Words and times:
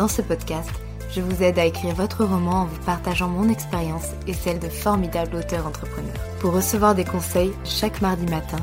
Dans 0.00 0.08
ce 0.08 0.22
podcast, 0.22 0.70
je 1.10 1.20
vous 1.20 1.42
aide 1.42 1.58
à 1.58 1.66
écrire 1.66 1.94
votre 1.94 2.24
roman 2.24 2.62
en 2.62 2.64
vous 2.64 2.82
partageant 2.86 3.28
mon 3.28 3.50
expérience 3.50 4.06
et 4.26 4.32
celle 4.32 4.58
de 4.58 4.70
formidables 4.70 5.36
auteurs 5.36 5.66
entrepreneurs. 5.66 6.16
Pour 6.38 6.54
recevoir 6.54 6.94
des 6.94 7.04
conseils 7.04 7.52
chaque 7.66 8.00
mardi 8.00 8.24
matin, 8.24 8.56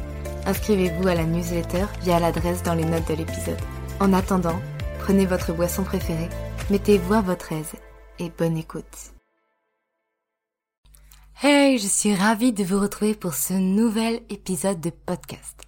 inscrivez-vous 0.47 1.07
à 1.07 1.13
la 1.13 1.25
newsletter 1.25 1.85
via 2.01 2.19
l'adresse 2.19 2.63
dans 2.63 2.73
les 2.73 2.85
notes 2.85 3.07
de 3.07 3.13
l'épisode. 3.13 3.61
En 3.99 4.13
attendant, 4.13 4.59
prenez 4.97 5.27
votre 5.27 5.53
boisson 5.53 5.83
préférée, 5.83 6.29
mettez-vous 6.71 7.13
à 7.13 7.21
votre 7.21 7.51
aise 7.51 7.73
et 8.17 8.31
bonne 8.35 8.57
écoute. 8.57 9.13
Hey, 11.43 11.77
je 11.77 11.87
suis 11.87 12.15
ravie 12.15 12.51
de 12.51 12.63
vous 12.63 12.79
retrouver 12.79 13.13
pour 13.13 13.35
ce 13.35 13.53
nouvel 13.53 14.21
épisode 14.31 14.81
de 14.81 14.89
podcast. 14.89 15.67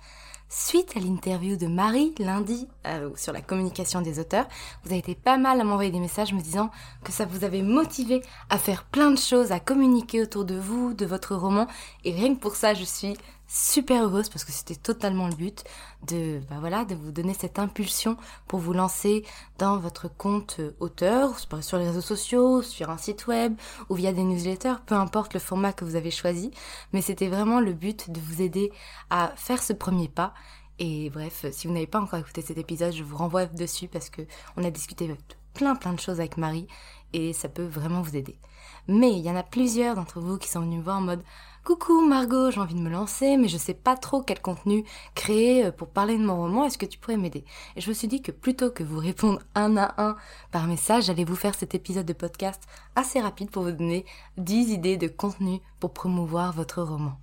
Suite 0.52 0.98
à 0.98 1.00
l'interview 1.00 1.58
de 1.58 1.68
Marie 1.68 2.16
lundi 2.18 2.68
euh, 2.88 3.12
sur 3.16 3.32
la 3.32 3.42
communication 3.42 4.02
des 4.02 4.20
auteurs, 4.20 4.48
vous 4.84 4.90
avez 4.90 4.98
été 4.98 5.14
pas 5.14 5.38
mal 5.38 5.62
à 5.62 5.64
m'envoyer 5.64 5.92
des 5.92 6.00
messages 6.00 6.34
me 6.34 6.42
disant 6.42 6.72
que 7.04 7.12
ça 7.12 7.26
vous 7.26 7.44
avait 7.44 7.62
motivé 7.62 8.24
à 8.50 8.58
faire 8.58 8.86
plein 8.86 9.12
de 9.12 9.20
choses, 9.20 9.52
à 9.52 9.60
communiquer 9.60 10.24
autour 10.24 10.46
de 10.46 10.56
vous, 10.56 10.96
de 10.96 11.06
votre 11.06 11.36
roman. 11.36 11.68
Et 12.04 12.12
rien 12.14 12.34
que 12.34 12.40
pour 12.40 12.56
ça, 12.56 12.74
je 12.74 12.84
suis 12.84 13.16
super 13.50 14.04
heureuse 14.04 14.30
parce 14.30 14.46
que 14.46 14.52
c'était 14.52 14.76
totalement 14.76 15.28
le 15.28 15.34
but 15.34 15.64
de 16.08 16.40
bah 16.50 16.58
voilà 16.60 16.86
de 16.86 16.94
vous 16.94 17.12
donner 17.12 17.34
cette 17.34 17.58
impulsion 17.58 18.16
pour 18.48 18.60
vous 18.60 18.74
lancer 18.74 19.26
dans 19.58 19.78
votre 19.78 20.08
compte 20.08 20.58
euh, 20.60 20.72
auteur 20.80 21.40
sur 21.40 21.80
les 21.80 21.88
réseaux 21.88 22.00
sociaux, 22.00 22.62
sur 22.62 22.92
un 22.92 22.98
site 22.98 23.26
web 23.26 23.56
ou 23.90 23.96
via 23.96 24.14
des 24.14 24.24
newsletters, 24.24 24.76
peu 24.86 24.94
importe 24.94 25.34
le 25.34 25.40
format 25.40 25.74
que 25.74 25.84
vous 25.84 25.96
avez 25.96 26.12
choisi, 26.12 26.52
mais 26.94 27.02
c'était 27.02 27.28
vraiment 27.28 27.60
le 27.60 27.74
but 27.74 28.12
de 28.12 28.20
vous 28.20 28.44
aider 28.44 28.72
à 29.10 29.34
faire 29.36 29.64
ce 29.64 29.74
premier 29.74 30.08
pas. 30.08 30.36
Et 30.78 31.10
bref, 31.10 31.46
si 31.52 31.68
vous 31.68 31.74
n'avez 31.74 31.88
pas 31.88 32.00
encore 32.00 32.20
écouté 32.20 32.42
cet 32.42 32.60
épisode, 32.60 32.94
je 32.94 33.04
vous 33.04 33.18
renvoie 33.18 33.48
dessus 33.48 33.88
parce 33.88 34.12
que 34.12 34.22
on 34.58 34.64
a 34.64 34.70
discuté 34.70 35.14
plein 35.56 35.76
plein 35.76 35.94
de 35.94 36.00
choses 36.00 36.20
avec 36.20 36.38
Marie 36.38 36.68
et 37.14 37.34
ça 37.34 37.50
peut 37.50 37.66
vraiment 37.66 38.04
vous 38.04 38.16
aider. 38.16 38.38
Mais 38.88 39.12
il 39.12 39.20
y 39.20 39.30
en 39.30 39.36
a 39.36 39.44
plusieurs 39.44 39.96
d'entre 39.96 40.20
vous 40.20 40.38
qui 40.38 40.48
sont 40.48 40.62
venus 40.62 40.80
me 40.80 40.84
voir 40.84 40.98
en 40.98 41.02
mode 41.02 41.24
Coucou 41.66 42.02
Margot, 42.02 42.52
j'ai 42.52 42.60
envie 42.62 42.74
de 42.74 42.80
me 42.80 42.90
lancer, 42.90 43.38
mais 43.38 43.48
je 43.48 43.58
sais 43.58 43.74
pas 43.74 43.96
trop 43.96 44.24
quel 44.24 44.42
contenu 44.42 44.86
créer 45.14 45.66
euh, 45.66 45.72
pour 45.72 45.90
parler 45.90 46.18
de 46.18 46.24
mon 46.24 46.38
roman, 46.38 46.66
est-ce 46.66 46.78
que 46.78 46.86
tu 46.86 46.98
pourrais 46.98 47.18
m'aider? 47.18 47.44
Et 47.76 47.82
je 47.82 47.90
me 47.90 47.94
suis 47.94 48.08
dit 48.08 48.22
que 48.22 48.32
plutôt 48.32 48.72
que 48.72 48.82
vous 48.82 48.98
répondre 48.98 49.42
un 49.56 49.78
à 49.78 49.94
un 50.02 50.16
par 50.52 50.68
message, 50.68 51.06
j'allais 51.06 51.26
vous 51.26 51.36
faire 51.36 51.54
cet 51.54 51.76
épisode 51.76 52.06
de 52.06 52.14
podcast 52.14 52.64
assez 52.96 53.20
rapide 53.20 53.52
pour 53.52 53.64
vous 53.64 53.72
donner 53.72 54.06
10 54.38 54.72
idées 54.72 54.98
de 54.98 55.08
contenu 55.08 55.62
pour 55.80 55.94
promouvoir 55.94 56.54
votre 56.54 56.82
roman. 56.82 57.20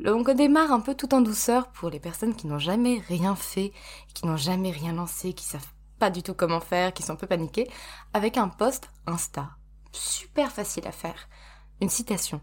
Donc 0.00 0.28
on 0.28 0.34
démarre 0.34 0.72
un 0.72 0.80
peu 0.80 0.94
tout 0.94 1.14
en 1.14 1.20
douceur 1.20 1.68
pour 1.68 1.88
les 1.88 2.00
personnes 2.00 2.34
qui 2.34 2.48
n'ont 2.48 2.58
jamais 2.58 3.02
rien 3.08 3.36
fait, 3.36 3.72
qui 4.12 4.26
n'ont 4.26 4.36
jamais 4.36 4.72
rien 4.72 4.92
lancé, 4.92 5.32
qui 5.32 5.44
savent 5.44 5.72
pas 6.00 6.10
du 6.10 6.22
tout 6.22 6.34
comment 6.34 6.60
faire, 6.60 6.92
qui 6.92 7.04
sont 7.04 7.12
un 7.12 7.16
peu 7.16 7.28
paniqués, 7.28 7.70
avec 8.12 8.36
un 8.36 8.48
post 8.48 8.90
Insta. 9.06 9.50
Super 9.92 10.50
facile 10.50 10.86
à 10.88 10.92
faire. 10.92 11.28
Une 11.80 11.88
citation 11.88 12.40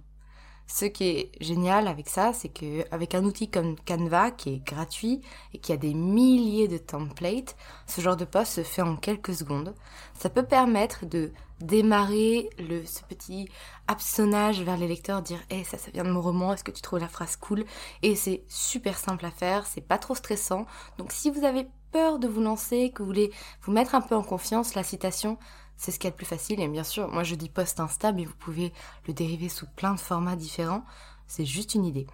ce 0.68 0.86
qui 0.86 1.04
est 1.04 1.32
génial 1.42 1.88
avec 1.88 2.08
ça, 2.08 2.32
c'est 2.34 2.50
que 2.50 2.86
avec 2.92 3.14
un 3.14 3.24
outil 3.26 3.50
comme 3.50 3.76
Canva 3.80 4.32
qui 4.32 4.54
est 4.54 4.66
gratuit 4.66 5.22
et 5.54 5.58
qui 5.58 5.74
a 5.74 5.78
des 5.78 5.94
milliers 5.94 6.68
de 6.68 6.78
templates, 6.78 7.58
ce 7.88 8.02
genre 8.02 8.16
de 8.16 8.26
post 8.26 8.54
se 8.54 8.64
fait 8.64 8.82
en 8.82 8.96
quelques 8.96 9.36
secondes. 9.36 9.76
Ça 10.18 10.30
peut 10.30 10.46
permettre 10.46 11.06
de 11.06 11.32
démarrer 11.60 12.50
ce 12.86 13.04
petit 13.04 13.48
hameçonnage 13.88 14.62
vers 14.62 14.78
les 14.78 14.88
lecteurs, 14.88 15.22
dire 15.22 15.40
hey, 15.50 15.64
ça, 15.66 15.78
ça 15.78 15.92
vient 15.92 16.04
de 16.04 16.12
mon 16.12 16.22
roman, 16.22 16.54
est-ce 16.54 16.64
que 16.64 16.72
tu 16.72 16.82
trouves 16.82 17.00
la 17.00 17.08
phrase 17.08 17.36
cool? 17.36 17.66
Et 18.02 18.16
c'est 18.16 18.44
super 18.48 18.98
simple 18.98 19.26
à 19.26 19.32
faire, 19.32 19.68
c'est 19.68 19.82
pas 19.82 19.98
trop 19.98 20.16
stressant. 20.16 20.66
Donc 20.98 21.12
si 21.12 21.30
vous 21.30 21.44
avez 21.44 21.68
peur 21.92 22.20
de 22.20 22.28
vous 22.28 22.42
lancer, 22.42 22.92
que 22.92 23.04
vous 23.04 23.08
voulez 23.08 23.32
vous 23.64 23.72
mettre 23.72 23.96
un 23.96 24.02
peu 24.02 24.16
en 24.16 24.24
confiance, 24.24 24.76
la 24.76 24.84
citation, 24.84 25.38
c'est 25.82 25.92
ce 25.92 25.98
qui 25.98 26.06
est 26.06 26.12
le 26.12 26.16
plus 26.16 26.28
facile. 26.28 26.60
Et 26.60 26.68
bien 26.68 26.84
sûr, 26.84 27.08
moi 27.08 27.24
je 27.24 27.34
dis 27.34 27.50
post 27.50 27.80
Insta, 27.80 28.12
mais 28.12 28.24
vous 28.24 28.36
pouvez 28.36 28.72
le 29.08 29.14
dériver 29.14 29.50
sous 29.50 29.66
plein 29.66 29.96
de 29.96 30.00
formats 30.00 30.36
différents. 30.36 30.86
C'est 31.26 31.46
juste 31.46 31.74
une 31.74 31.86
idée. 31.86 32.06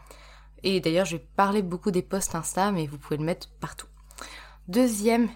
Et 0.63 0.79
d'ailleurs, 0.79 1.05
je 1.05 1.17
vais 1.17 1.27
parler 1.35 1.61
beaucoup 1.61 1.91
des 1.91 2.01
posts 2.01 2.33
Insta, 2.33 2.71
mais 2.71 2.87
vous 2.87 2.97
pouvez 2.97 3.17
le 3.17 3.25
mettre 3.25 3.49
partout. 3.59 3.87
Deuxième 4.69 5.27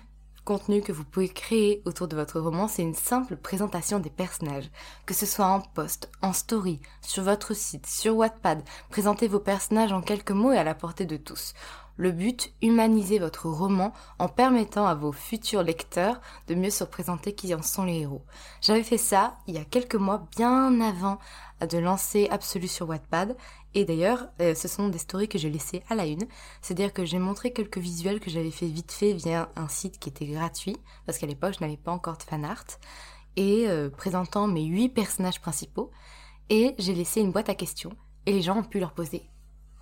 contenu 0.46 0.82
que 0.82 0.94
vous 0.94 1.04
pouvez 1.04 1.28
créer 1.28 1.82
autour 1.84 2.08
de 2.08 2.16
votre 2.16 2.40
roman, 2.40 2.70
c'est 2.70 2.84
une 2.84 2.96
simple 2.96 3.36
présentation 3.36 4.00
des 4.00 4.10
personnages. 4.10 4.72
Que 5.06 5.14
ce 5.14 5.26
soit 5.26 5.48
en 5.48 5.60
post, 5.60 6.10
en 6.22 6.32
story, 6.32 6.80
sur 7.02 7.24
votre 7.24 7.54
site, 7.54 7.86
sur 7.86 8.16
Wattpad, 8.16 8.64
présentez 8.90 9.28
vos 9.28 9.42
personnages 9.42 9.92
en 9.92 10.02
quelques 10.02 10.32
mots 10.32 10.54
et 10.54 10.58
à 10.58 10.64
la 10.64 10.74
portée 10.74 11.06
de 11.06 11.18
tous. 11.18 11.54
Le 11.98 12.12
but, 12.12 12.54
humaniser 12.62 13.20
votre 13.20 13.48
roman 13.48 13.94
en 14.18 14.28
permettant 14.28 14.86
à 14.86 14.96
vos 14.96 15.12
futurs 15.12 15.64
lecteurs 15.64 16.22
de 16.48 16.56
mieux 16.56 16.70
se 16.70 16.84
représenter 16.84 17.34
qui 17.34 17.54
en 17.54 17.62
sont 17.62 17.84
les 17.84 18.00
héros. 18.00 18.24
J'avais 18.62 18.84
fait 18.84 18.98
ça 18.98 19.38
il 19.48 19.56
y 19.56 19.58
a 19.58 19.66
quelques 19.66 19.96
mois, 19.96 20.28
bien 20.36 20.80
avant 20.82 21.20
de 21.62 21.78
lancer 21.78 22.28
Absolu 22.32 22.68
sur 22.68 22.90
Wattpad. 22.90 23.36
Et 23.74 23.86
d'ailleurs, 23.86 24.28
euh, 24.42 24.56
ce 24.56 24.68
sont 24.68 24.90
des 24.90 24.98
stories 24.98 25.30
que 25.30 25.38
j'ai 25.38 25.50
laissées 25.50 25.84
à 25.90 25.96
la 25.96 26.06
une. 26.06 26.26
C'est-à-dire 26.62 26.94
que 26.94 27.06
j'ai 27.06 27.20
montré 27.20 27.54
quelques 27.54 27.78
visuels 27.78 28.20
que 28.20 28.30
j'avais 28.30 28.52
fait 28.52 28.68
vite 28.68 28.92
fait 28.92 29.14
via 29.14 29.50
un 29.56 29.68
site 29.68 30.00
qui 30.00 30.10
était 30.10 30.26
gratuit, 30.26 30.78
parce 31.06 31.18
qu'à 31.18 31.28
l'époque, 31.28 31.56
je 31.60 31.64
n'avais 31.64 31.78
pas 31.78 31.92
encore 31.92 32.18
de 32.18 32.24
fan 32.24 32.44
art, 32.44 32.66
et 33.36 33.66
euh, 33.68 33.90
présentant 33.90 34.48
mes 34.48 34.66
huit 34.66 34.90
personnages 34.90 35.40
principaux. 35.40 35.92
Et 36.50 36.76
j'ai 36.80 36.94
laissé 36.94 37.22
une 37.22 37.32
boîte 37.32 37.50
à 37.50 37.56
questions, 37.56 37.94
et 38.26 38.34
les 38.34 38.42
gens 38.42 38.58
ont 38.58 38.64
pu 38.64 38.80
leur 38.80 38.94
poser 38.94 39.30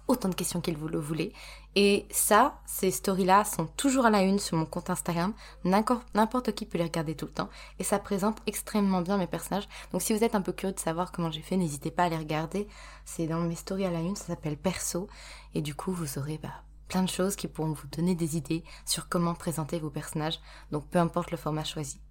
autant 0.09 0.27
de 0.27 0.35
questions 0.35 0.59
qu'ils 0.59 0.75
le 0.77 0.99
voulaient. 0.99 1.31
Et 1.75 2.07
ça, 2.11 2.59
ces 2.65 2.91
stories-là 2.91 3.45
sont 3.45 3.67
toujours 3.67 4.05
à 4.05 4.09
la 4.09 4.23
une 4.23 4.39
sur 4.39 4.57
mon 4.57 4.65
compte 4.65 4.89
Instagram. 4.89 5.33
N'importe 5.63 6.51
qui 6.53 6.65
peut 6.65 6.77
les 6.79 6.83
regarder 6.83 7.15
tout 7.15 7.27
le 7.27 7.31
temps. 7.31 7.49
Et 7.77 7.83
ça 7.83 7.99
présente 7.99 8.41
extrêmement 8.47 9.01
bien 9.01 9.17
mes 9.17 9.27
personnages. 9.27 9.69
Donc 9.93 10.01
si 10.01 10.13
vous 10.13 10.23
êtes 10.23 10.35
un 10.35 10.41
peu 10.41 10.51
curieux 10.51 10.73
de 10.73 10.79
savoir 10.79 11.11
comment 11.11 11.31
j'ai 11.31 11.41
fait, 11.41 11.57
n'hésitez 11.57 11.91
pas 11.91 12.05
à 12.05 12.09
les 12.09 12.17
regarder. 12.17 12.67
C'est 13.05 13.27
dans 13.27 13.39
mes 13.39 13.55
stories 13.55 13.85
à 13.85 13.91
la 13.91 14.01
une, 14.01 14.15
ça 14.15 14.25
s'appelle 14.25 14.57
Perso. 14.57 15.07
Et 15.53 15.61
du 15.61 15.75
coup, 15.75 15.91
vous 15.91 16.17
aurez 16.17 16.39
bah, 16.39 16.63
plein 16.87 17.03
de 17.03 17.09
choses 17.09 17.35
qui 17.35 17.47
pourront 17.47 17.73
vous 17.73 17.87
donner 17.87 18.15
des 18.15 18.35
idées 18.35 18.63
sur 18.85 19.07
comment 19.07 19.35
présenter 19.35 19.79
vos 19.79 19.91
personnages. 19.91 20.39
Donc 20.71 20.87
peu 20.87 20.99
importe 20.99 21.31
le 21.31 21.37
format 21.37 21.63
choisi. 21.63 22.01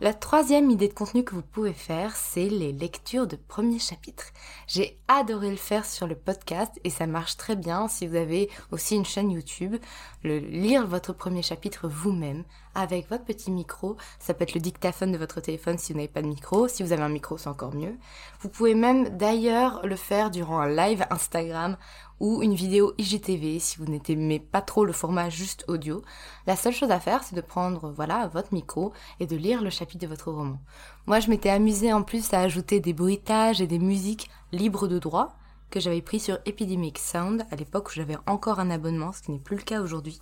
La 0.00 0.12
troisième 0.12 0.70
idée 0.70 0.88
de 0.88 0.92
contenu 0.92 1.22
que 1.22 1.36
vous 1.36 1.42
pouvez 1.42 1.72
faire, 1.72 2.16
c'est 2.16 2.48
les 2.48 2.72
lectures 2.72 3.28
de 3.28 3.36
premiers 3.36 3.78
chapitres. 3.78 4.32
J'ai 4.66 4.98
adoré 5.06 5.50
le 5.50 5.56
faire 5.56 5.84
sur 5.84 6.08
le 6.08 6.16
podcast 6.16 6.72
et 6.82 6.90
ça 6.90 7.06
marche 7.06 7.36
très 7.36 7.54
bien 7.54 7.86
si 7.86 8.08
vous 8.08 8.16
avez 8.16 8.50
aussi 8.72 8.96
une 8.96 9.04
chaîne 9.04 9.30
YouTube. 9.30 9.76
Le, 10.24 10.40
lire 10.40 10.84
votre 10.84 11.12
premier 11.12 11.42
chapitre 11.42 11.86
vous-même 11.86 12.42
avec 12.74 13.08
votre 13.08 13.24
petit 13.24 13.50
micro. 13.50 13.96
Ça 14.18 14.34
peut 14.34 14.44
être 14.44 14.54
le 14.54 14.60
dictaphone 14.60 15.12
de 15.12 15.18
votre 15.18 15.40
téléphone 15.40 15.78
si 15.78 15.92
vous 15.92 15.98
n'avez 15.98 16.08
pas 16.08 16.22
de 16.22 16.28
micro. 16.28 16.68
Si 16.68 16.82
vous 16.82 16.92
avez 16.92 17.02
un 17.02 17.08
micro, 17.08 17.38
c'est 17.38 17.48
encore 17.48 17.74
mieux. 17.74 17.96
Vous 18.40 18.48
pouvez 18.48 18.74
même 18.74 19.16
d'ailleurs 19.16 19.86
le 19.86 19.96
faire 19.96 20.30
durant 20.30 20.58
un 20.58 20.68
live 20.68 21.04
Instagram 21.10 21.76
ou 22.20 22.42
une 22.42 22.54
vidéo 22.54 22.94
IGTV 22.98 23.58
si 23.58 23.78
vous 23.78 23.86
n'aimez 23.86 24.40
pas 24.40 24.62
trop 24.62 24.84
le 24.84 24.92
format 24.92 25.30
juste 25.30 25.64
audio. 25.68 26.02
La 26.46 26.56
seule 26.56 26.72
chose 26.72 26.90
à 26.90 27.00
faire, 27.00 27.22
c'est 27.24 27.36
de 27.36 27.40
prendre 27.40 27.90
voilà 27.90 28.28
votre 28.28 28.54
micro 28.54 28.92
et 29.20 29.26
de 29.26 29.36
lire 29.36 29.62
le 29.62 29.70
chapitre 29.70 30.02
de 30.02 30.08
votre 30.08 30.30
roman. 30.30 30.58
Moi, 31.06 31.20
je 31.20 31.28
m'étais 31.28 31.50
amusée 31.50 31.92
en 31.92 32.02
plus 32.02 32.32
à 32.32 32.40
ajouter 32.40 32.80
des 32.80 32.92
bruitages 32.92 33.60
et 33.60 33.66
des 33.66 33.78
musiques 33.78 34.30
libres 34.52 34.88
de 34.88 34.98
droit 34.98 35.36
que 35.70 35.80
j'avais 35.80 36.02
pris 36.02 36.20
sur 36.20 36.38
Epidemic 36.46 36.98
Sound 36.98 37.44
à 37.50 37.56
l'époque 37.56 37.88
où 37.88 37.92
j'avais 37.92 38.16
encore 38.26 38.60
un 38.60 38.70
abonnement, 38.70 39.12
ce 39.12 39.22
qui 39.22 39.32
n'est 39.32 39.38
plus 39.38 39.56
le 39.56 39.62
cas 39.62 39.80
aujourd'hui. 39.80 40.20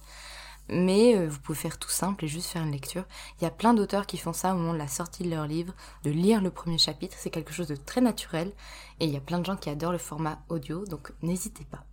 Mais 0.69 1.17
euh, 1.17 1.29
vous 1.29 1.41
pouvez 1.41 1.59
faire 1.59 1.79
tout 1.79 1.91
simple 1.91 2.25
et 2.25 2.29
juste 2.29 2.49
faire 2.49 2.63
une 2.63 2.73
lecture. 2.73 3.05
Il 3.41 3.45
y 3.45 3.47
a 3.47 3.51
plein 3.51 3.75
d'auteurs 3.75 4.07
qui 4.07 4.17
font 4.17 4.33
ça 4.33 4.55
au 4.55 4.59
moment 4.59 4.73
de 4.73 4.79
la 4.79 4.89
sortie 4.89 5.25
de 5.25 5.31
leur 5.31 5.47
livre, 5.47 5.75
de 6.05 6.11
lire 6.11 6.41
le 6.41 6.51
premier 6.51 6.79
chapitre. 6.79 7.17
C'est 7.19 7.31
quelque 7.31 7.53
chose 7.53 7.69
de 7.69 7.77
très 7.77 8.01
naturel. 8.01 8.53
Et 9.01 9.07
il 9.07 9.11
y 9.11 9.17
a 9.17 9.21
plein 9.21 9.39
de 9.39 9.47
gens 9.47 9.57
qui 9.57 9.71
adorent 9.71 9.93
le 9.93 9.99
format 9.99 10.39
audio, 10.49 10.85
donc 10.87 11.13
n'hésitez 11.23 11.65
pas. 11.65 11.85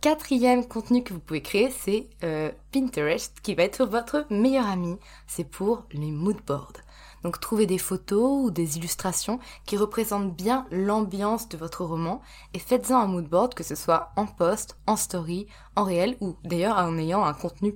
Quatrième 0.00 0.66
contenu 0.66 1.04
que 1.04 1.12
vous 1.12 1.20
pouvez 1.20 1.42
créer, 1.42 1.70
c'est 1.70 2.08
euh, 2.24 2.50
Pinterest, 2.72 3.38
qui 3.42 3.54
va 3.54 3.64
être 3.64 3.84
votre 3.84 4.26
meilleur 4.30 4.66
ami. 4.66 4.96
C'est 5.26 5.44
pour 5.44 5.84
les 5.92 6.10
moodboards. 6.10 6.80
Donc 7.22 7.40
trouvez 7.40 7.66
des 7.66 7.78
photos 7.78 8.44
ou 8.44 8.50
des 8.50 8.76
illustrations 8.78 9.38
qui 9.66 9.76
représentent 9.76 10.34
bien 10.34 10.66
l'ambiance 10.70 11.48
de 11.48 11.56
votre 11.56 11.84
roman 11.84 12.20
et 12.54 12.58
faites-en 12.58 12.98
un 12.98 13.06
moodboard, 13.06 13.54
que 13.54 13.62
ce 13.62 13.74
soit 13.74 14.12
en 14.16 14.26
post, 14.26 14.76
en 14.86 14.96
story, 14.96 15.46
en 15.76 15.84
réel 15.84 16.16
ou 16.20 16.36
d'ailleurs 16.44 16.78
en 16.78 16.96
ayant 16.98 17.24
un 17.24 17.34
contenu, 17.34 17.74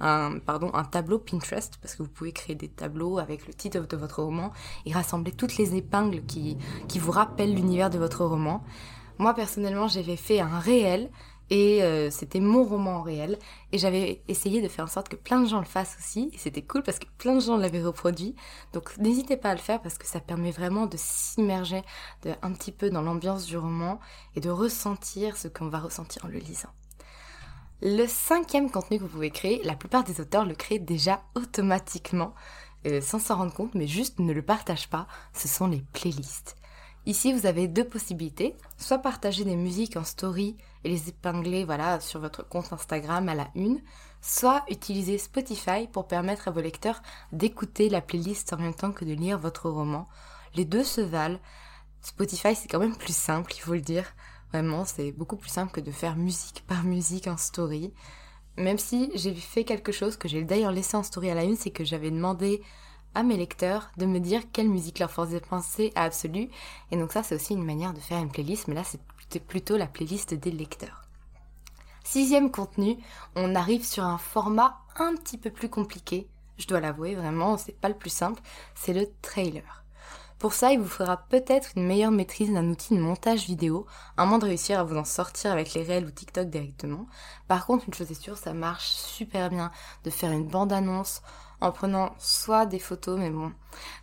un, 0.00 0.38
pardon, 0.38 0.70
un 0.74 0.84
tableau 0.84 1.18
Pinterest 1.18 1.78
parce 1.80 1.94
que 1.94 2.02
vous 2.02 2.08
pouvez 2.08 2.32
créer 2.32 2.56
des 2.56 2.68
tableaux 2.68 3.18
avec 3.18 3.46
le 3.46 3.54
titre 3.54 3.86
de 3.86 3.96
votre 3.96 4.22
roman 4.22 4.52
et 4.84 4.92
rassembler 4.92 5.32
toutes 5.32 5.56
les 5.56 5.74
épingles 5.74 6.24
qui, 6.24 6.56
qui 6.88 6.98
vous 6.98 7.12
rappellent 7.12 7.54
l'univers 7.54 7.90
de 7.90 7.98
votre 7.98 8.24
roman. 8.24 8.62
Moi 9.18 9.34
personnellement 9.34 9.88
j'avais 9.88 10.16
fait 10.16 10.40
un 10.40 10.58
réel 10.58 11.10
et 11.50 11.82
euh, 11.82 12.10
c'était 12.10 12.40
mon 12.40 12.64
roman 12.64 12.96
en 12.96 13.02
réel. 13.02 13.38
Et 13.72 13.78
j'avais 13.78 14.22
essayé 14.28 14.62
de 14.62 14.68
faire 14.68 14.84
en 14.84 14.88
sorte 14.88 15.08
que 15.08 15.16
plein 15.16 15.40
de 15.40 15.48
gens 15.48 15.60
le 15.60 15.66
fassent 15.66 15.96
aussi. 15.98 16.30
Et 16.32 16.38
c'était 16.38 16.62
cool 16.62 16.82
parce 16.82 16.98
que 16.98 17.06
plein 17.18 17.34
de 17.34 17.40
gens 17.40 17.56
l'avaient 17.56 17.82
reproduit. 17.82 18.34
Donc 18.72 18.96
n'hésitez 18.98 19.36
pas 19.36 19.50
à 19.50 19.54
le 19.54 19.60
faire 19.60 19.80
parce 19.80 19.98
que 19.98 20.06
ça 20.06 20.20
permet 20.20 20.50
vraiment 20.50 20.86
de 20.86 20.96
s'immerger 20.96 21.82
un 22.42 22.52
petit 22.52 22.72
peu 22.72 22.90
dans 22.90 23.02
l'ambiance 23.02 23.46
du 23.46 23.56
roman 23.56 24.00
et 24.34 24.40
de 24.40 24.50
ressentir 24.50 25.36
ce 25.36 25.48
qu'on 25.48 25.68
va 25.68 25.78
ressentir 25.78 26.24
en 26.24 26.28
le 26.28 26.38
lisant. 26.38 26.70
Le 27.82 28.06
cinquième 28.06 28.70
contenu 28.70 28.96
que 28.96 29.02
vous 29.02 29.10
pouvez 29.10 29.30
créer, 29.30 29.60
la 29.62 29.76
plupart 29.76 30.02
des 30.02 30.20
auteurs 30.20 30.46
le 30.46 30.54
créent 30.54 30.78
déjà 30.78 31.22
automatiquement, 31.34 32.34
euh, 32.86 33.02
sans 33.02 33.18
s'en 33.18 33.36
rendre 33.36 33.52
compte, 33.52 33.74
mais 33.74 33.86
juste 33.86 34.18
ne 34.18 34.32
le 34.32 34.40
partagent 34.40 34.88
pas, 34.88 35.06
ce 35.34 35.46
sont 35.46 35.66
les 35.66 35.84
playlists. 35.92 36.56
Ici, 37.06 37.32
vous 37.32 37.46
avez 37.46 37.68
deux 37.68 37.84
possibilités. 37.84 38.56
Soit 38.78 38.98
partager 38.98 39.44
des 39.44 39.54
musiques 39.54 39.96
en 39.96 40.02
story 40.02 40.56
et 40.82 40.88
les 40.88 41.08
épingler 41.08 41.64
voilà, 41.64 42.00
sur 42.00 42.18
votre 42.18 42.46
compte 42.46 42.72
Instagram 42.72 43.28
à 43.28 43.36
la 43.36 43.48
une, 43.54 43.80
soit 44.20 44.64
utiliser 44.68 45.16
Spotify 45.16 45.86
pour 45.92 46.08
permettre 46.08 46.48
à 46.48 46.50
vos 46.50 46.60
lecteurs 46.60 47.00
d'écouter 47.30 47.88
la 47.88 48.00
playlist 48.00 48.52
en 48.52 48.56
même 48.56 48.74
temps 48.74 48.90
que 48.90 49.04
de 49.04 49.12
lire 49.12 49.38
votre 49.38 49.70
roman. 49.70 50.08
Les 50.56 50.64
deux 50.64 50.82
se 50.82 51.00
valent. 51.00 51.38
Spotify, 52.02 52.56
c'est 52.56 52.66
quand 52.66 52.80
même 52.80 52.96
plus 52.96 53.14
simple, 53.14 53.52
il 53.54 53.60
faut 53.60 53.74
le 53.74 53.80
dire. 53.80 54.12
Vraiment, 54.50 54.84
c'est 54.84 55.12
beaucoup 55.12 55.36
plus 55.36 55.50
simple 55.50 55.70
que 55.70 55.80
de 55.80 55.92
faire 55.92 56.16
musique 56.16 56.64
par 56.66 56.82
musique 56.82 57.28
en 57.28 57.36
story. 57.36 57.92
Même 58.56 58.78
si 58.78 59.12
j'ai 59.14 59.34
fait 59.34 59.62
quelque 59.62 59.92
chose 59.92 60.16
que 60.16 60.26
j'ai 60.26 60.42
d'ailleurs 60.42 60.72
laissé 60.72 60.96
en 60.96 61.04
story 61.04 61.30
à 61.30 61.34
la 61.34 61.44
une, 61.44 61.56
c'est 61.56 61.70
que 61.70 61.84
j'avais 61.84 62.10
demandé 62.10 62.62
à 63.16 63.22
mes 63.22 63.38
lecteurs 63.38 63.90
de 63.96 64.04
me 64.04 64.20
dire 64.20 64.42
quelle 64.52 64.68
musique 64.68 64.98
leur 64.98 65.10
faisait 65.10 65.40
penser 65.40 65.90
à 65.94 66.02
Absolu. 66.02 66.50
Et 66.90 66.96
donc 66.98 67.12
ça, 67.12 67.22
c'est 67.22 67.34
aussi 67.34 67.54
une 67.54 67.64
manière 67.64 67.94
de 67.94 68.00
faire 68.00 68.18
une 68.18 68.30
playlist, 68.30 68.68
mais 68.68 68.74
là, 68.74 68.82
c'est 68.84 69.00
plutôt 69.40 69.78
la 69.78 69.86
playlist 69.86 70.34
des 70.34 70.50
lecteurs. 70.50 71.02
Sixième 72.04 72.50
contenu, 72.50 72.98
on 73.34 73.54
arrive 73.54 73.84
sur 73.84 74.04
un 74.04 74.18
format 74.18 74.78
un 74.96 75.16
petit 75.16 75.38
peu 75.38 75.50
plus 75.50 75.70
compliqué. 75.70 76.28
Je 76.58 76.66
dois 76.66 76.80
l'avouer, 76.80 77.14
vraiment, 77.14 77.56
c'est 77.56 77.78
pas 77.80 77.88
le 77.88 77.96
plus 77.96 78.10
simple. 78.10 78.40
C'est 78.74 78.92
le 78.92 79.08
trailer. 79.22 79.82
Pour 80.38 80.52
ça, 80.52 80.70
il 80.70 80.78
vous 80.78 80.88
faudra 80.88 81.16
peut-être 81.16 81.70
une 81.76 81.86
meilleure 81.86 82.10
maîtrise 82.10 82.52
d'un 82.52 82.68
outil 82.68 82.94
de 82.94 83.00
montage 83.00 83.46
vidéo, 83.46 83.86
à 84.18 84.26
moins 84.26 84.38
de 84.38 84.44
réussir 84.44 84.78
à 84.78 84.84
vous 84.84 84.96
en 84.96 85.04
sortir 85.06 85.50
avec 85.50 85.72
les 85.72 85.82
réels 85.82 86.04
ou 86.04 86.10
TikTok 86.10 86.50
directement. 86.50 87.06
Par 87.48 87.64
contre, 87.64 87.86
une 87.88 87.94
chose 87.94 88.10
est 88.10 88.22
sûre, 88.22 88.36
ça 88.36 88.52
marche 88.52 88.90
super 88.90 89.48
bien 89.48 89.72
de 90.04 90.10
faire 90.10 90.32
une 90.32 90.46
bande-annonce 90.46 91.22
en 91.60 91.72
prenant 91.72 92.14
soit 92.18 92.66
des 92.66 92.78
photos, 92.78 93.18
mais 93.18 93.30
bon, 93.30 93.52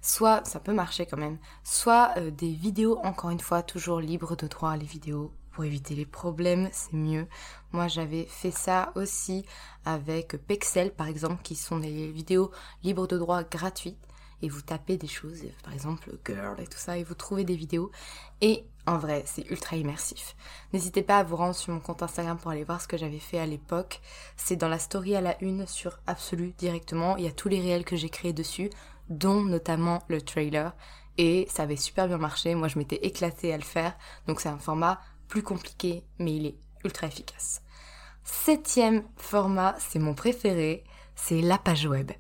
soit 0.01 0.45
ça 0.45 0.59
peut 0.59 0.73
marcher 0.73 1.05
quand 1.05 1.17
même, 1.17 1.37
soit 1.63 2.13
euh, 2.17 2.31
des 2.31 2.53
vidéos, 2.53 2.99
encore 3.03 3.29
une 3.29 3.39
fois, 3.39 3.63
toujours 3.63 3.99
libres 3.99 4.35
de 4.35 4.47
droit 4.47 4.75
les 4.75 4.85
vidéos. 4.85 5.31
Pour 5.51 5.65
éviter 5.65 5.93
les 5.93 6.07
problèmes, 6.07 6.69
c'est 6.71 6.93
mieux. 6.93 7.27
Moi, 7.73 7.87
j'avais 7.87 8.25
fait 8.25 8.49
ça 8.49 8.91
aussi 8.95 9.45
avec 9.85 10.35
Pexel, 10.47 10.91
par 10.91 11.07
exemple, 11.07 11.43
qui 11.43 11.55
sont 11.55 11.77
des 11.77 12.11
vidéos 12.11 12.49
libres 12.83 13.05
de 13.05 13.19
droit 13.19 13.43
gratuites 13.43 13.99
et 14.43 14.49
vous 14.49 14.61
tapez 14.61 14.97
des 14.97 15.07
choses, 15.07 15.41
par 15.63 15.73
exemple 15.73 16.11
girl 16.27 16.59
et 16.59 16.67
tout 16.67 16.77
ça, 16.77 16.97
et 16.97 17.03
vous 17.03 17.15
trouvez 17.15 17.45
des 17.45 17.55
vidéos. 17.55 17.91
Et 18.41 18.65
en 18.85 18.97
vrai, 18.97 19.23
c'est 19.25 19.49
ultra 19.49 19.77
immersif. 19.77 20.35
N'hésitez 20.73 21.01
pas 21.01 21.19
à 21.19 21.23
vous 21.23 21.37
rendre 21.37 21.55
sur 21.55 21.73
mon 21.73 21.79
compte 21.79 22.03
Instagram 22.03 22.37
pour 22.37 22.51
aller 22.51 22.65
voir 22.65 22.81
ce 22.81 22.87
que 22.87 22.97
j'avais 22.97 23.19
fait 23.19 23.39
à 23.39 23.45
l'époque. 23.45 24.01
C'est 24.35 24.57
dans 24.57 24.67
la 24.67 24.79
story 24.79 25.15
à 25.15 25.21
la 25.21 25.41
une 25.41 25.65
sur 25.65 25.97
Absolu 26.07 26.53
directement. 26.57 27.15
Il 27.15 27.23
y 27.23 27.27
a 27.27 27.31
tous 27.31 27.47
les 27.47 27.61
réels 27.61 27.85
que 27.85 27.95
j'ai 27.95 28.09
créés 28.09 28.33
dessus, 28.33 28.69
dont 29.07 29.41
notamment 29.41 30.03
le 30.09 30.21
trailer. 30.21 30.75
Et 31.17 31.47
ça 31.49 31.63
avait 31.63 31.77
super 31.77 32.09
bien 32.09 32.17
marché. 32.17 32.53
Moi, 32.53 32.67
je 32.67 32.77
m'étais 32.77 33.05
éclatée 33.05 33.53
à 33.53 33.57
le 33.57 33.63
faire. 33.63 33.95
Donc 34.27 34.41
c'est 34.41 34.49
un 34.49 34.59
format 34.59 34.99
plus 35.29 35.43
compliqué, 35.43 36.03
mais 36.19 36.35
il 36.35 36.45
est 36.47 36.57
ultra 36.83 37.07
efficace. 37.07 37.61
Septième 38.25 39.03
format, 39.15 39.75
c'est 39.79 39.99
mon 39.99 40.13
préféré, 40.13 40.83
c'est 41.15 41.41
la 41.41 41.57
page 41.57 41.85
web. 41.85 42.11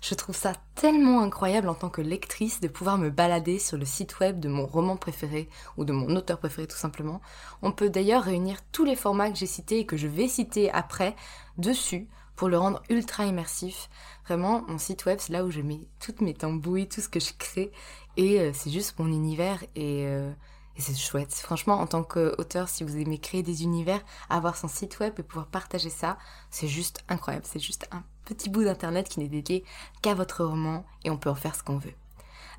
Je 0.00 0.14
trouve 0.14 0.36
ça 0.36 0.52
tellement 0.74 1.22
incroyable 1.22 1.68
en 1.68 1.74
tant 1.74 1.90
que 1.90 2.00
lectrice 2.00 2.60
de 2.60 2.68
pouvoir 2.68 2.98
me 2.98 3.10
balader 3.10 3.58
sur 3.58 3.76
le 3.76 3.84
site 3.84 4.20
web 4.20 4.38
de 4.38 4.48
mon 4.48 4.66
roman 4.66 4.96
préféré 4.96 5.48
ou 5.76 5.84
de 5.84 5.92
mon 5.92 6.14
auteur 6.14 6.38
préféré 6.38 6.66
tout 6.66 6.76
simplement. 6.76 7.20
On 7.62 7.72
peut 7.72 7.90
d'ailleurs 7.90 8.22
réunir 8.22 8.58
tous 8.72 8.84
les 8.84 8.96
formats 8.96 9.30
que 9.30 9.36
j'ai 9.36 9.46
cités 9.46 9.80
et 9.80 9.86
que 9.86 9.96
je 9.96 10.06
vais 10.06 10.28
citer 10.28 10.70
après 10.70 11.16
dessus 11.56 12.08
pour 12.36 12.48
le 12.48 12.58
rendre 12.58 12.82
ultra 12.88 13.26
immersif. 13.26 13.90
Vraiment, 14.26 14.62
mon 14.68 14.78
site 14.78 15.04
web, 15.06 15.18
c'est 15.20 15.32
là 15.32 15.44
où 15.44 15.50
je 15.50 15.60
mets 15.60 15.88
toutes 15.98 16.20
mes 16.20 16.34
tambouilles, 16.34 16.88
tout 16.88 17.00
ce 17.00 17.08
que 17.08 17.20
je 17.20 17.32
crée 17.36 17.72
et 18.16 18.40
euh, 18.40 18.52
c'est 18.54 18.70
juste 18.70 18.98
mon 18.98 19.06
univers 19.06 19.62
et... 19.74 20.04
Euh, 20.06 20.32
et 20.78 20.80
c'est 20.80 20.96
chouette. 20.96 21.34
Franchement, 21.34 21.80
en 21.80 21.88
tant 21.88 22.04
qu'auteur, 22.04 22.68
si 22.68 22.84
vous 22.84 22.96
aimez 22.98 23.18
créer 23.18 23.42
des 23.42 23.64
univers, 23.64 24.00
avoir 24.30 24.56
son 24.56 24.68
site 24.68 25.00
web 25.00 25.12
et 25.18 25.24
pouvoir 25.24 25.48
partager 25.48 25.90
ça, 25.90 26.18
c'est 26.50 26.68
juste 26.68 27.00
incroyable. 27.08 27.44
C'est 27.48 27.58
juste 27.58 27.88
un 27.90 28.04
petit 28.28 28.50
bout 28.50 28.64
d'internet 28.64 29.08
qui 29.08 29.20
n'est 29.20 29.28
dédié 29.28 29.64
qu'à 30.02 30.14
votre 30.14 30.44
roman 30.44 30.84
et 31.04 31.10
on 31.10 31.16
peut 31.16 31.30
en 31.30 31.34
faire 31.34 31.54
ce 31.54 31.62
qu'on 31.62 31.78
veut. 31.78 31.94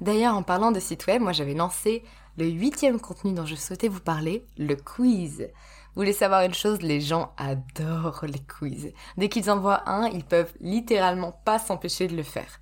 D'ailleurs, 0.02 0.36
en 0.36 0.44
parlant 0.44 0.72
de 0.72 0.80
site 0.80 1.06
web, 1.08 1.22
moi 1.22 1.32
j'avais 1.32 1.54
lancé 1.54 2.04
le 2.38 2.46
huitième 2.46 3.00
contenu 3.00 3.34
dont 3.34 3.46
je 3.46 3.56
souhaitais 3.56 3.88
vous 3.90 4.00
parler, 4.00 4.46
le 4.58 4.76
quiz. 4.76 5.42
Vous 5.42 6.02
voulez 6.02 6.14
savoir 6.14 6.42
une 6.42 6.54
chose, 6.54 6.82
les 6.82 7.02
gens 7.02 7.34
adorent 7.38 8.26
les 8.26 8.40
quiz. 8.40 8.94
Dès 9.18 9.30
qu'ils 9.30 9.52
en 9.52 9.60
voient 9.60 9.88
un, 9.90 10.08
ils 10.08 10.24
peuvent 10.24 10.54
littéralement 10.62 11.34
pas 11.44 11.60
s'empêcher 11.60 12.08
de 12.08 12.16
le 12.16 12.24
faire. 12.24 12.60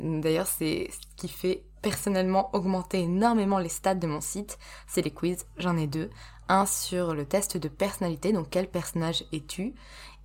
D'ailleurs, 0.00 0.46
c'est 0.46 0.90
ce 0.90 1.16
qui 1.16 1.28
fait 1.28 1.64
personnellement 1.82 2.50
augmenter 2.54 3.00
énormément 3.00 3.58
les 3.58 3.68
stats 3.68 3.94
de 3.94 4.06
mon 4.06 4.20
site, 4.20 4.58
c'est 4.86 5.02
les 5.02 5.10
quiz, 5.10 5.46
j'en 5.56 5.76
ai 5.76 5.86
deux. 5.86 6.10
Un 6.48 6.66
sur 6.66 7.14
le 7.14 7.24
test 7.24 7.56
de 7.56 7.68
personnalité, 7.68 8.32
donc 8.32 8.48
quel 8.50 8.68
personnage 8.68 9.24
es-tu? 9.32 9.74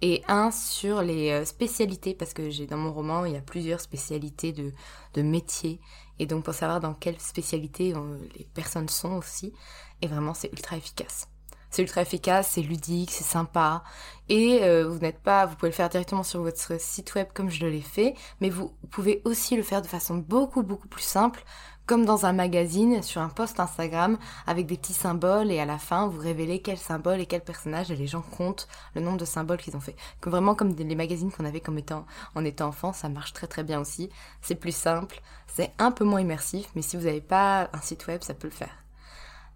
Et 0.01 0.23
un 0.27 0.51
sur 0.51 1.01
les 1.01 1.31
euh, 1.31 1.45
spécialités, 1.45 2.13
parce 2.13 2.33
que 2.33 2.49
j'ai 2.49 2.67
dans 2.67 2.77
mon 2.77 2.93
roman, 2.93 3.25
il 3.25 3.33
y 3.33 3.37
a 3.37 3.41
plusieurs 3.41 3.79
spécialités 3.79 4.51
de, 4.51 4.73
de 5.13 5.21
métiers. 5.21 5.79
Et 6.19 6.25
donc 6.25 6.43
pour 6.43 6.53
savoir 6.53 6.79
dans 6.79 6.93
quelle 6.93 7.19
spécialité 7.19 7.93
euh, 7.95 8.17
les 8.37 8.45
personnes 8.45 8.89
sont 8.89 9.13
aussi. 9.13 9.53
Et 10.01 10.07
vraiment, 10.07 10.33
c'est 10.33 10.51
ultra 10.51 10.77
efficace. 10.77 11.29
C'est 11.75 11.81
ultra 11.81 12.03
efficace, 12.03 12.51
c'est 12.51 12.61
ludique, 12.61 13.11
c'est 13.11 13.25
sympa. 13.25 13.83
Et 14.29 14.63
euh, 14.63 14.87
vous 14.87 14.99
n'êtes 14.99 15.19
pas, 15.19 15.45
vous 15.45 15.55
pouvez 15.55 15.71
le 15.71 15.75
faire 15.75 15.89
directement 15.89 16.23
sur 16.23 16.41
votre 16.41 16.79
site 16.79 17.13
web 17.15 17.27
comme 17.33 17.49
je 17.49 17.65
l'ai 17.65 17.81
fait, 17.81 18.13
mais 18.39 18.49
vous 18.49 18.73
pouvez 18.91 19.21
aussi 19.25 19.57
le 19.57 19.63
faire 19.63 19.81
de 19.81 19.87
façon 19.87 20.15
beaucoup 20.15 20.63
beaucoup 20.63 20.87
plus 20.87 21.03
simple, 21.03 21.43
comme 21.85 22.05
dans 22.05 22.25
un 22.25 22.33
magazine, 22.33 23.01
sur 23.03 23.21
un 23.21 23.29
post 23.29 23.59
Instagram, 23.59 24.17
avec 24.47 24.65
des 24.65 24.77
petits 24.77 24.93
symboles, 24.93 25.51
et 25.51 25.59
à 25.59 25.65
la 25.65 25.77
fin, 25.77 26.07
vous 26.07 26.19
révélez 26.19 26.61
quel 26.61 26.77
symbole 26.77 27.19
et 27.19 27.25
quel 27.25 27.41
personnage, 27.41 27.91
et 27.91 27.95
les 27.95 28.07
gens 28.07 28.21
comptent 28.21 28.67
le 28.95 29.01
nombre 29.01 29.17
de 29.17 29.25
symboles 29.25 29.57
qu'ils 29.57 29.75
ont 29.75 29.81
fait. 29.81 29.95
Vraiment 30.23 30.55
comme 30.55 30.75
les 30.75 30.95
magazines 30.95 31.31
qu'on 31.31 31.45
avait 31.45 31.61
comme 31.61 31.77
étant, 31.77 32.05
en 32.33 32.43
étant 32.43 32.67
enfant, 32.67 32.93
ça 32.93 33.09
marche 33.09 33.33
très 33.33 33.47
très 33.47 33.63
bien 33.63 33.79
aussi. 33.79 34.09
C'est 34.41 34.55
plus 34.55 34.75
simple, 34.75 35.21
c'est 35.47 35.71
un 35.77 35.91
peu 35.91 36.05
moins 36.05 36.21
immersif, 36.21 36.69
mais 36.75 36.81
si 36.81 36.97
vous 36.97 37.05
n'avez 37.05 37.21
pas 37.21 37.69
un 37.73 37.81
site 37.81 38.07
web, 38.07 38.23
ça 38.23 38.33
peut 38.33 38.47
le 38.47 38.53
faire. 38.53 38.83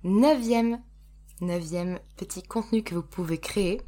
Neuvième 0.04 0.80
Neuvième 1.42 2.00
petit 2.18 2.44
contenu 2.44 2.84
que 2.84 2.96
vous 2.96 3.02
pouvez 3.02 3.38
créer. 3.38 3.82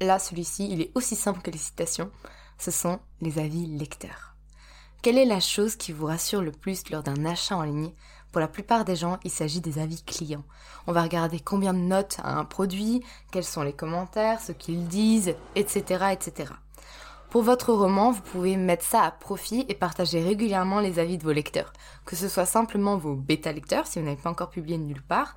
Là, 0.00 0.20
celui-ci, 0.20 0.70
il 0.70 0.80
est 0.80 0.92
aussi 0.94 1.16
simple 1.16 1.42
que 1.42 1.50
les 1.50 1.58
citations. 1.58 2.12
Ce 2.58 2.70
sont 2.70 3.00
les 3.20 3.40
avis 3.40 3.66
lecteurs. 3.66 4.29
Quelle 5.02 5.16
est 5.16 5.24
la 5.24 5.40
chose 5.40 5.76
qui 5.76 5.92
vous 5.92 6.04
rassure 6.04 6.42
le 6.42 6.52
plus 6.52 6.90
lors 6.90 7.02
d'un 7.02 7.24
achat 7.24 7.56
en 7.56 7.62
ligne? 7.62 7.90
Pour 8.32 8.40
la 8.40 8.48
plupart 8.48 8.84
des 8.84 8.96
gens, 8.96 9.18
il 9.24 9.30
s'agit 9.30 9.62
des 9.62 9.78
avis 9.78 10.02
clients. 10.02 10.44
On 10.86 10.92
va 10.92 11.02
regarder 11.02 11.40
combien 11.40 11.72
de 11.72 11.78
notes 11.78 12.18
a 12.22 12.38
un 12.38 12.44
produit, 12.44 13.02
quels 13.32 13.44
sont 13.44 13.62
les 13.62 13.72
commentaires, 13.72 14.42
ce 14.42 14.52
qu'ils 14.52 14.86
disent, 14.88 15.34
etc., 15.54 16.04
etc. 16.12 16.52
Pour 17.30 17.42
votre 17.42 17.72
roman, 17.72 18.10
vous 18.10 18.20
pouvez 18.20 18.58
mettre 18.58 18.84
ça 18.84 19.02
à 19.02 19.10
profit 19.10 19.64
et 19.70 19.74
partager 19.74 20.22
régulièrement 20.22 20.80
les 20.80 20.98
avis 20.98 21.16
de 21.16 21.24
vos 21.24 21.32
lecteurs, 21.32 21.72
que 22.04 22.14
ce 22.14 22.28
soit 22.28 22.44
simplement 22.44 22.98
vos 22.98 23.14
bêta 23.14 23.52
lecteurs 23.52 23.86
si 23.86 24.00
vous 24.00 24.04
n'avez 24.04 24.20
pas 24.20 24.28
encore 24.28 24.50
publié 24.50 24.76
nulle 24.76 25.00
part, 25.00 25.34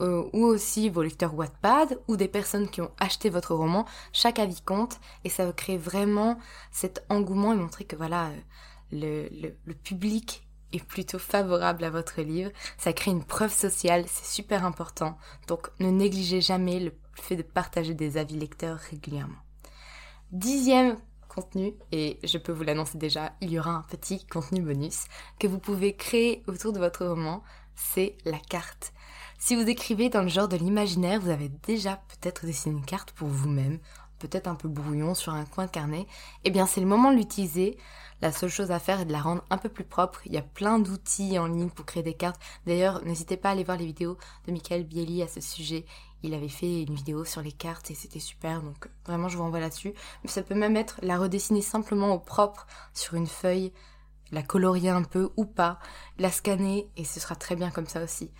euh, 0.00 0.24
ou 0.32 0.44
aussi 0.44 0.88
vos 0.88 1.02
lecteurs 1.02 1.34
Wattpad 1.34 1.98
ou 2.08 2.16
des 2.16 2.28
personnes 2.28 2.70
qui 2.70 2.80
ont 2.80 2.90
acheté 2.98 3.28
votre 3.28 3.54
roman. 3.54 3.84
Chaque 4.14 4.38
avis 4.38 4.62
compte 4.62 4.98
et 5.24 5.28
ça 5.28 5.44
va 5.44 5.52
créer 5.52 5.76
vraiment 5.76 6.38
cet 6.70 7.04
engouement 7.10 7.52
et 7.52 7.56
montrer 7.56 7.84
que 7.84 7.94
voilà 7.94 8.28
euh, 8.28 8.36
le, 8.92 9.50
public 9.82 10.46
est 10.72 10.84
plutôt 10.84 11.18
favorable 11.18 11.84
à 11.84 11.90
votre 11.90 12.22
livre. 12.22 12.50
Ça 12.78 12.92
crée 12.92 13.10
une 13.10 13.24
preuve 13.24 13.52
sociale, 13.52 14.04
c'est 14.06 14.26
super 14.26 14.64
important. 14.64 15.18
Donc 15.48 15.68
ne 15.80 15.90
négligez 15.90 16.40
jamais 16.40 16.80
le 16.80 16.92
fait 17.14 17.36
de 17.36 17.42
partager 17.42 17.94
des 17.94 18.16
avis 18.16 18.38
lecteurs 18.38 18.78
régulièrement. 18.78 19.38
Dixième 20.30 20.96
contenu 21.28 21.74
et 21.92 22.18
je 22.24 22.38
peux 22.38 22.52
vous 22.52 22.62
l'annoncer 22.62 22.98
déjà, 22.98 23.32
il 23.40 23.50
y 23.50 23.58
aura 23.58 23.70
un 23.70 23.82
petit 23.82 24.24
contenu 24.26 24.60
bonus 24.60 25.04
que 25.38 25.46
vous 25.46 25.58
pouvez 25.58 25.94
créer 25.94 26.42
autour 26.46 26.72
de 26.72 26.78
votre 26.78 27.06
roman, 27.06 27.42
c'est 27.74 28.16
la 28.24 28.38
carte. 28.38 28.92
Si 29.38 29.56
vous 29.56 29.68
écrivez 29.68 30.08
dans 30.08 30.22
le 30.22 30.28
genre 30.28 30.46
de 30.46 30.56
l'imaginaire, 30.56 31.20
vous 31.20 31.30
avez 31.30 31.48
déjà 31.48 31.96
peut-être 32.08 32.46
dessiné 32.46 32.76
une 32.76 32.84
carte 32.84 33.10
pour 33.12 33.28
vous-même, 33.28 33.80
peut-être 34.22 34.46
un 34.46 34.54
peu 34.54 34.68
brouillon 34.68 35.14
sur 35.14 35.34
un 35.34 35.44
coin 35.44 35.66
de 35.66 35.70
carnet, 35.70 36.06
eh 36.44 36.50
bien 36.50 36.66
c'est 36.66 36.80
le 36.80 36.86
moment 36.86 37.10
de 37.10 37.16
l'utiliser. 37.16 37.76
La 38.20 38.30
seule 38.30 38.50
chose 38.50 38.70
à 38.70 38.78
faire 38.78 39.00
est 39.00 39.04
de 39.04 39.12
la 39.12 39.20
rendre 39.20 39.42
un 39.50 39.58
peu 39.58 39.68
plus 39.68 39.84
propre. 39.84 40.20
Il 40.26 40.32
y 40.32 40.38
a 40.38 40.42
plein 40.42 40.78
d'outils 40.78 41.38
en 41.40 41.46
ligne 41.46 41.70
pour 41.70 41.84
créer 41.84 42.04
des 42.04 42.14
cartes. 42.14 42.40
D'ailleurs, 42.66 43.04
n'hésitez 43.04 43.36
pas 43.36 43.48
à 43.48 43.52
aller 43.52 43.64
voir 43.64 43.76
les 43.76 43.86
vidéos 43.86 44.16
de 44.46 44.52
Michael 44.52 44.84
Bieli 44.84 45.22
à 45.22 45.28
ce 45.28 45.40
sujet. 45.40 45.84
Il 46.22 46.32
avait 46.34 46.48
fait 46.48 46.82
une 46.82 46.94
vidéo 46.94 47.24
sur 47.24 47.42
les 47.42 47.50
cartes 47.50 47.90
et 47.90 47.94
c'était 47.94 48.20
super, 48.20 48.62
donc 48.62 48.88
vraiment 49.06 49.28
je 49.28 49.36
vous 49.36 49.42
renvoie 49.42 49.58
là-dessus. 49.58 49.92
Mais 50.22 50.30
ça 50.30 50.42
peut 50.42 50.54
même 50.54 50.76
être 50.76 51.00
la 51.02 51.18
redessiner 51.18 51.62
simplement 51.62 52.14
au 52.14 52.20
propre 52.20 52.68
sur 52.94 53.14
une 53.14 53.26
feuille, 53.26 53.72
la 54.30 54.44
colorier 54.44 54.90
un 54.90 55.02
peu 55.02 55.30
ou 55.36 55.44
pas, 55.44 55.80
la 56.18 56.30
scanner 56.30 56.88
et 56.96 57.04
ce 57.04 57.18
sera 57.18 57.34
très 57.34 57.56
bien 57.56 57.72
comme 57.72 57.88
ça 57.88 58.04
aussi. 58.04 58.30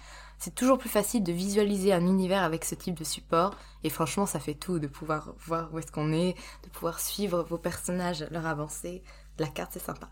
C'est 0.45 0.57
toujours 0.57 0.79
plus 0.79 0.89
facile 0.89 1.23
de 1.23 1.31
visualiser 1.31 1.93
un 1.93 2.05
univers 2.05 2.43
avec 2.43 2.65
ce 2.65 2.75
type 2.75 2.99
de 2.99 3.05
support 3.05 3.55
et 3.85 3.91
franchement 3.91 4.27
ça 4.27 4.41
fait 4.41 4.55
tout 4.57 4.81
de 4.81 4.89
pouvoir 4.89 5.35
voir 5.39 5.73
où 5.73 5.79
est-ce 5.79 5.93
qu'on 5.93 6.13
est, 6.13 6.35
de 6.65 6.69
pouvoir 6.69 6.99
suivre 6.99 7.45
vos 7.45 7.59
personnages, 7.59 8.27
leur 8.33 8.45
avancée. 8.47 9.05
La 9.39 9.47
carte 9.47 9.71
c'est 9.75 9.79
sympa. 9.85 10.11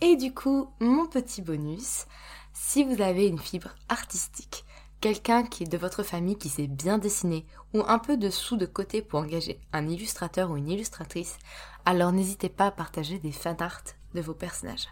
Et 0.00 0.16
du 0.16 0.34
coup, 0.34 0.68
mon 0.80 1.06
petit 1.06 1.42
bonus, 1.42 2.06
si 2.52 2.82
vous 2.82 3.00
avez 3.00 3.28
une 3.28 3.38
fibre 3.38 3.76
artistique, 3.88 4.64
quelqu'un 5.00 5.44
qui 5.44 5.62
est 5.62 5.70
de 5.70 5.78
votre 5.78 6.02
famille 6.02 6.38
qui 6.38 6.48
sait 6.48 6.66
bien 6.66 6.98
dessiner 6.98 7.46
ou 7.72 7.84
un 7.86 8.00
peu 8.00 8.16
de 8.16 8.30
sous 8.30 8.56
de 8.56 8.66
côté 8.66 9.00
pour 9.00 9.20
engager 9.20 9.60
un 9.72 9.88
illustrateur 9.88 10.50
ou 10.50 10.56
une 10.56 10.70
illustratrice, 10.70 11.38
alors 11.84 12.10
n'hésitez 12.10 12.48
pas 12.48 12.66
à 12.66 12.72
partager 12.72 13.20
des 13.20 13.30
fanarts 13.30 13.94
de 14.12 14.22
vos 14.22 14.34
personnages. 14.34 14.88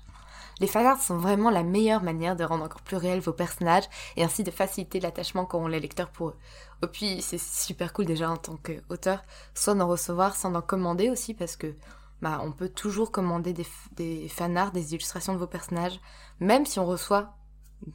Les 0.61 0.67
fanarts 0.67 1.01
sont 1.01 1.17
vraiment 1.17 1.51
la 1.51 1.63
meilleure 1.63 2.03
manière 2.03 2.37
de 2.37 2.45
rendre 2.45 2.65
encore 2.65 2.83
plus 2.83 2.97
réels 2.97 3.21
vos 3.21 3.33
personnages 3.33 3.89
et 4.17 4.23
ainsi 4.23 4.45
de 4.45 4.51
faciliter 4.51 5.01
l'attachement 5.01 5.47
qu'auront 5.47 5.69
les 5.69 5.81
lecteurs 5.81 6.11
pour 6.11 6.29
eux. 6.29 6.37
Et 6.83 6.87
puis 6.87 7.23
c'est 7.23 7.41
super 7.41 7.93
cool 7.93 8.05
déjà 8.05 8.31
en 8.31 8.37
tant 8.37 8.57
qu'auteur, 8.57 9.25
soit 9.55 9.75
d'en 9.75 9.89
recevoir, 9.89 10.37
soit 10.37 10.51
d'en 10.51 10.63
commander 10.63 11.11
aussi 11.11 11.35
parce 11.35 11.57
que 11.57 11.75
bah, 12.21 12.41
on 12.45 12.53
peut 12.53 12.69
toujours 12.69 13.11
commander 13.11 13.53
des, 13.55 13.67
des 13.97 14.29
fanarts, 14.29 14.73
des 14.73 14.95
illustrations 14.95 15.33
de 15.33 15.39
vos 15.39 15.47
personnages, 15.47 15.99
même 16.39 16.67
si 16.67 16.79
on 16.79 16.87
reçoit 16.87 17.35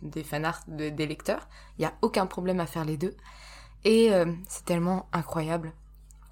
des 0.01 0.23
fanarts 0.23 0.61
des 0.67 1.05
lecteurs. 1.05 1.47
Il 1.77 1.81
n'y 1.81 1.85
a 1.85 1.93
aucun 2.01 2.25
problème 2.25 2.59
à 2.59 2.65
faire 2.65 2.85
les 2.85 2.97
deux. 2.97 3.15
Et 3.83 4.11
euh, 4.11 4.33
c'est 4.47 4.65
tellement 4.65 5.07
incroyable 5.13 5.73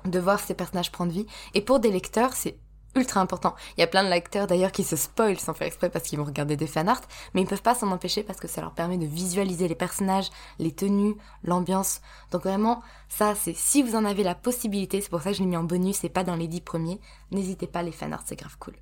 de 0.06 0.20
voir 0.20 0.40
ces 0.40 0.56
personnages 0.56 0.92
prendre 0.92 1.12
vie. 1.12 1.28
Et 1.54 1.62
pour 1.62 1.80
des 1.80 1.92
lecteurs, 1.92 2.34
c'est 2.34 2.58
ultra 2.96 3.22
important. 3.22 3.56
Il 3.78 3.82
y 3.82 3.84
a 3.84 3.88
plein 3.88 4.04
de 4.04 4.10
lecteurs 4.10 4.48
d'ailleurs 4.48 4.72
qui 4.72 4.84
se 4.84 4.96
spoilent 4.96 5.40
sans 5.40 5.54
faire 5.54 5.68
exprès 5.68 5.90
parce 5.90 6.06
qu'ils 6.06 6.20
vont 6.20 6.26
regarder 6.26 6.56
des 6.56 6.68
fanarts, 6.68 7.02
mais 7.34 7.42
ils 7.42 7.46
ne 7.46 7.50
peuvent 7.50 7.62
pas 7.62 7.76
s'en 7.76 7.92
empêcher 7.92 8.24
parce 8.24 8.40
que 8.40 8.48
ça 8.48 8.62
leur 8.62 8.74
permet 8.74 8.98
de 8.98 9.06
visualiser 9.06 9.68
les 9.68 9.76
personnages, 9.76 10.30
les 10.60 10.72
tenues, 10.72 11.16
l'ambiance. 11.44 12.02
Donc 12.32 12.44
vraiment, 12.44 12.82
ça 13.10 13.36
c'est 13.36 13.56
si 13.56 13.84
vous 13.84 13.96
en 13.96 14.06
avez 14.06 14.24
la 14.24 14.36
possibilité, 14.36 15.02
c'est 15.02 15.10
pour 15.10 15.22
ça 15.22 15.32
que 15.32 15.38
je 15.38 15.42
l'ai 15.42 15.50
mis 15.50 15.58
en 15.58 15.64
bonus 15.64 16.04
et 16.04 16.10
pas 16.10 16.24
dans 16.24 16.36
les 16.36 16.48
dix 16.48 16.62
premiers, 16.62 17.00
n'hésitez 17.32 17.68
pas, 17.68 17.84
les 17.84 17.92
fanarts 17.92 18.24
c'est 18.26 18.36
grave 18.36 18.58
cool. 18.60 18.76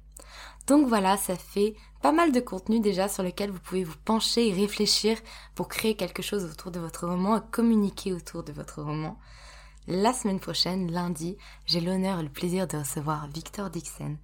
Donc 0.67 0.87
voilà, 0.87 1.17
ça 1.17 1.35
fait 1.35 1.75
pas 2.01 2.11
mal 2.11 2.31
de 2.31 2.39
contenu 2.39 2.79
déjà 2.79 3.07
sur 3.07 3.23
lequel 3.23 3.51
vous 3.51 3.59
pouvez 3.59 3.83
vous 3.83 3.97
pencher 4.05 4.47
et 4.47 4.53
réfléchir 4.53 5.17
pour 5.55 5.67
créer 5.67 5.95
quelque 5.95 6.21
chose 6.21 6.45
autour 6.45 6.71
de 6.71 6.79
votre 6.79 7.07
roman 7.07 7.37
et 7.37 7.41
communiquer 7.51 8.13
autour 8.13 8.43
de 8.43 8.51
votre 8.51 8.81
roman. 8.81 9.17
La 9.93 10.13
semaine 10.13 10.39
prochaine, 10.39 10.89
lundi, 10.89 11.37
j'ai 11.65 11.81
l'honneur 11.81 12.21
et 12.21 12.23
le 12.23 12.29
plaisir 12.29 12.65
de 12.65 12.77
recevoir 12.77 13.27
Victor 13.27 13.69
Dixon. 13.69 14.15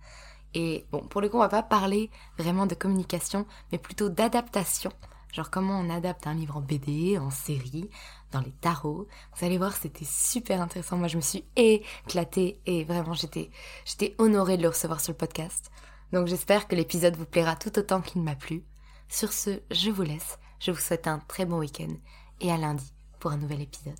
Et 0.53 0.85
bon, 0.93 1.01
pour 1.01 1.19
le 1.19 1.27
coup, 1.27 1.35
on 1.35 1.41
va 1.41 1.49
pas 1.49 1.61
parler 1.61 2.09
vraiment 2.37 2.67
de 2.67 2.73
communication, 2.73 3.45
mais 3.69 3.77
plutôt 3.77 4.07
d'adaptation. 4.07 4.93
Genre 5.33 5.49
comment 5.49 5.77
on 5.77 5.89
adapte 5.89 6.25
un 6.25 6.35
livre 6.35 6.55
en 6.55 6.61
BD, 6.61 7.17
en 7.17 7.31
série, 7.31 7.89
dans 8.31 8.39
les 8.39 8.53
tarots. 8.53 9.09
Vous 9.35 9.45
allez 9.45 9.57
voir, 9.57 9.75
c'était 9.75 10.05
super 10.05 10.61
intéressant. 10.61 10.95
Moi, 10.95 11.09
je 11.09 11.17
me 11.17 11.21
suis 11.21 11.43
éclatée 11.57 12.61
et 12.65 12.85
vraiment, 12.85 13.13
j'étais, 13.13 13.51
j'étais 13.83 14.15
honorée 14.19 14.55
de 14.55 14.61
le 14.61 14.69
recevoir 14.69 15.01
sur 15.01 15.11
le 15.11 15.17
podcast. 15.17 15.69
Donc 16.13 16.27
j'espère 16.27 16.69
que 16.69 16.75
l'épisode 16.75 17.17
vous 17.17 17.25
plaira 17.25 17.57
tout 17.57 17.77
autant 17.77 17.99
qu'il 17.99 18.21
m'a 18.21 18.35
plu. 18.35 18.63
Sur 19.09 19.33
ce, 19.33 19.59
je 19.69 19.91
vous 19.91 20.03
laisse. 20.03 20.39
Je 20.61 20.71
vous 20.71 20.79
souhaite 20.79 21.07
un 21.07 21.19
très 21.19 21.45
bon 21.45 21.59
week-end 21.59 21.93
et 22.39 22.53
à 22.53 22.55
lundi 22.55 22.93
pour 23.19 23.31
un 23.31 23.37
nouvel 23.37 23.59
épisode. 23.59 23.99